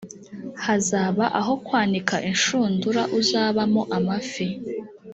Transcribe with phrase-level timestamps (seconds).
[0.63, 4.47] hazaba aho kwanika inshundura uzabamo amafi